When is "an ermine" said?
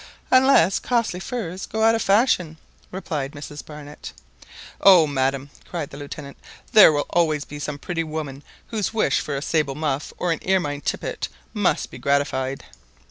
10.31-10.81